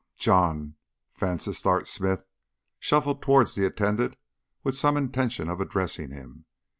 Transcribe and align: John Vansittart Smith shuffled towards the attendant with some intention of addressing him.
John 0.17 0.77
Vansittart 1.19 1.85
Smith 1.85 2.23
shuffled 2.79 3.21
towards 3.21 3.53
the 3.53 3.67
attendant 3.67 4.15
with 4.63 4.75
some 4.75 4.97
intention 4.97 5.47
of 5.47 5.61
addressing 5.61 6.09
him. 6.09 6.45